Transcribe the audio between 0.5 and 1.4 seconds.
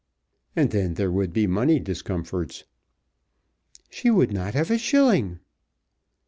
And then there would